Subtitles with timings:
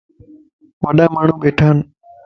[0.83, 1.77] وڏا ماڻهون ٻيٽان